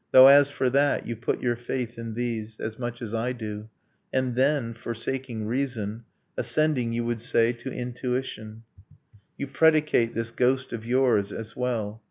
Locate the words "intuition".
7.72-8.64